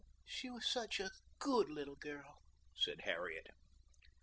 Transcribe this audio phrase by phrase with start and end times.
[0.25, 2.41] "She was such a good little girl,"
[2.75, 3.45] said Harriet.